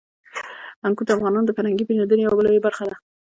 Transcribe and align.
انګور 0.85 1.05
د 1.05 1.09
افغانانو 1.17 1.47
د 1.47 1.51
فرهنګي 1.57 1.85
پیژندنې 1.87 2.21
یوه 2.25 2.43
لویه 2.45 2.65
برخه 2.67 2.83
ده. 2.89 2.95